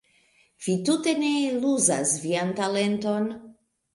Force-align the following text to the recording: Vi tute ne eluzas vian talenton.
Vi 0.67 0.73
tute 0.87 1.13
ne 1.23 1.29
eluzas 1.49 2.15
vian 2.25 2.53
talenton. 2.61 3.31